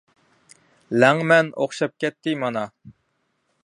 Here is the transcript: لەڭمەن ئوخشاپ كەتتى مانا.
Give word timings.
لەڭمەن 1.03 1.53
ئوخشاپ 1.65 1.95
كەتتى 2.05 2.37
مانا. 2.45 2.65